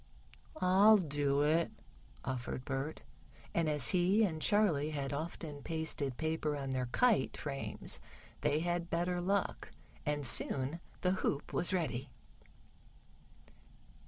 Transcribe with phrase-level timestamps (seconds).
[0.59, 1.69] "I'll do it,"
[2.25, 3.03] offered Bert,
[3.53, 7.99] and as he and Charley had often pasted paper on their kite frames
[8.41, 9.69] they had better luck,
[10.03, 12.09] and soon the hoop was ready.